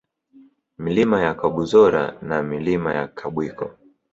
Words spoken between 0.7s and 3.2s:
Milima ya Kabuzora na Milima ya